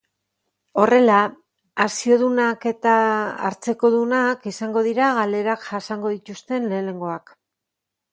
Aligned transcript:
Horrela, 0.83 1.17
akziodunak 1.83 2.65
eta 2.71 2.93
hartzekodunak 3.49 4.47
izango 4.53 4.83
dira 4.89 5.11
galerak 5.19 5.67
jasango 5.67 6.13
dituzten 6.15 6.67
lehenengoak. 6.73 7.31